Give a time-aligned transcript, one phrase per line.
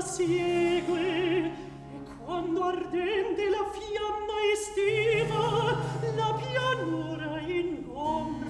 [0.00, 1.52] la siegue e
[2.24, 5.76] quando ardente la fiamma estiva
[6.16, 8.49] la pianura in ombra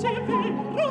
[0.00, 0.08] se
[0.74, 0.89] vero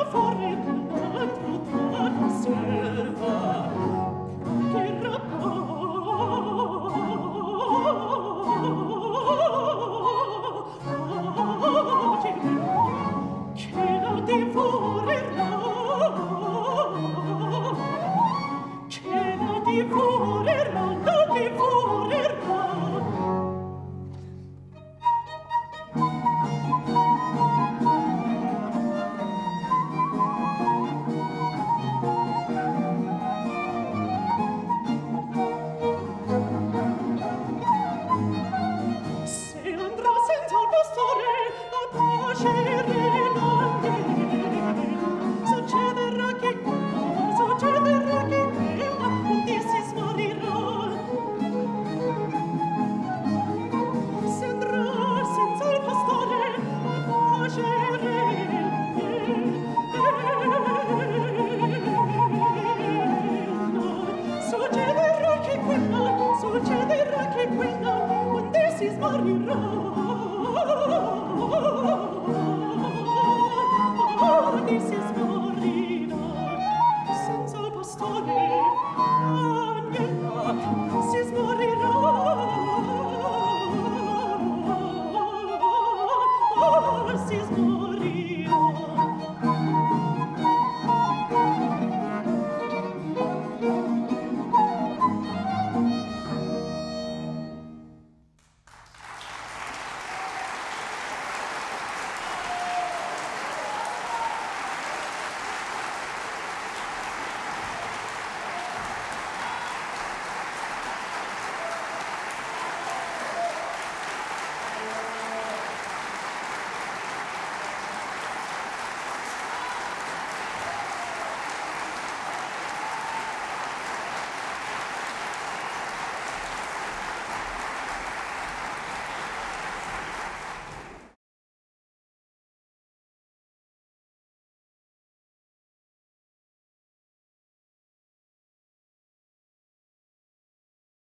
[69.00, 69.99] morirò